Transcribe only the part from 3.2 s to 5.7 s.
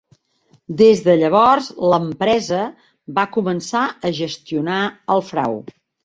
començar a gestionar el frau.